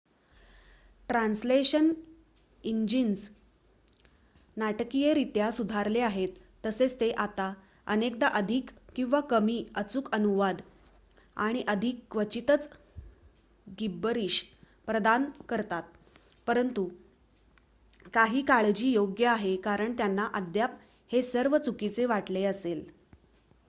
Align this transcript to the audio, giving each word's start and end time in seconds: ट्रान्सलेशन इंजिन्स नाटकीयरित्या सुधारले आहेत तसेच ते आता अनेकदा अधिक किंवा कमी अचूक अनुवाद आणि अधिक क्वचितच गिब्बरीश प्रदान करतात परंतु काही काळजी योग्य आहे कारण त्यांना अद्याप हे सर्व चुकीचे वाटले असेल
ट्रान्सलेशन 1.09 1.89
इंजिन्स 2.63 3.29
नाटकीयरित्या 4.57 5.49
सुधारले 5.51 5.99
आहेत 5.99 6.39
तसेच 6.65 6.99
ते 6.99 7.09
आता 7.17 7.51
अनेकदा 7.87 8.27
अधिक 8.39 8.69
किंवा 8.95 9.19
कमी 9.29 9.57
अचूक 9.75 10.09
अनुवाद 10.13 10.61
आणि 11.37 11.61
अधिक 11.67 11.99
क्वचितच 12.11 12.67
गिब्बरीश 13.79 14.41
प्रदान 14.87 15.29
करतात 15.49 15.97
परंतु 16.47 16.87
काही 18.13 18.41
काळजी 18.41 18.91
योग्य 18.91 19.27
आहे 19.27 19.55
कारण 19.63 19.93
त्यांना 19.97 20.27
अद्याप 20.33 20.79
हे 21.11 21.21
सर्व 21.21 21.57
चुकीचे 21.57 22.05
वाटले 22.05 22.43
असेल 22.45 22.83